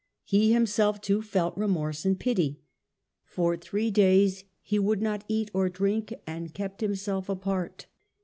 [0.23, 2.59] He himself, too, felt remorse and pity.
[3.23, 6.55] For Henry's sub three days he would not eat or drink, and mission.
[6.57, 7.85] i^gpt himself apart.